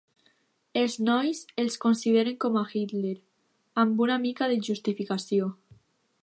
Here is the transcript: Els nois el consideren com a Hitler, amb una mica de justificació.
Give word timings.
Els 0.83 0.93
nois 1.09 1.41
el 1.63 1.69
consideren 1.83 2.39
com 2.45 2.57
a 2.61 2.63
Hitler, 2.79 3.13
amb 3.85 4.03
una 4.07 4.17
mica 4.25 4.49
de 4.55 4.59
justificació. 4.71 5.53